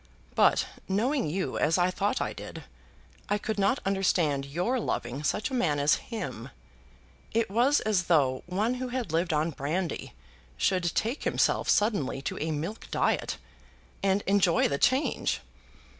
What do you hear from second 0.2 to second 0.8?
But,